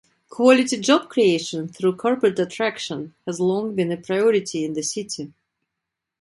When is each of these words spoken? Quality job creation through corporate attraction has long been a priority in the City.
Quality 0.29 0.79
job 0.79 1.09
creation 1.11 1.67
through 1.67 1.95
corporate 1.95 2.39
attraction 2.39 3.13
has 3.27 3.39
long 3.39 3.75
been 3.75 3.91
a 3.91 3.97
priority 3.97 4.65
in 4.65 4.73
the 4.73 4.81
City. 4.81 5.31